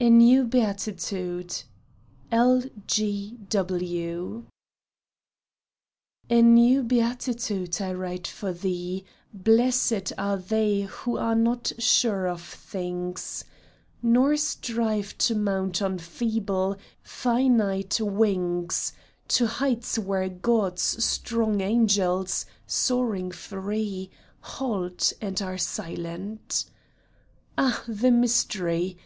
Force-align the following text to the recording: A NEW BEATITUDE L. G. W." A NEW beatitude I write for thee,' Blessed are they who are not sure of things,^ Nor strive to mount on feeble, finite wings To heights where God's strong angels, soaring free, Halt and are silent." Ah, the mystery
A 0.00 0.10
NEW 0.10 0.46
BEATITUDE 0.46 1.62
L. 2.32 2.62
G. 2.88 3.36
W." 3.50 4.44
A 6.28 6.42
NEW 6.42 6.82
beatitude 6.82 7.80
I 7.80 7.92
write 7.92 8.26
for 8.26 8.52
thee,' 8.52 9.04
Blessed 9.32 10.12
are 10.18 10.38
they 10.38 10.80
who 10.80 11.16
are 11.16 11.36
not 11.36 11.70
sure 11.78 12.26
of 12.26 12.42
things,^ 12.42 13.44
Nor 14.02 14.36
strive 14.36 15.16
to 15.18 15.36
mount 15.36 15.80
on 15.80 15.98
feeble, 15.98 16.76
finite 17.04 18.00
wings 18.00 18.92
To 19.28 19.46
heights 19.46 19.98
where 20.00 20.28
God's 20.28 21.04
strong 21.04 21.60
angels, 21.60 22.44
soaring 22.66 23.30
free, 23.30 24.10
Halt 24.40 25.12
and 25.20 25.40
are 25.40 25.58
silent." 25.58 26.64
Ah, 27.56 27.84
the 27.86 28.10
mystery 28.10 28.98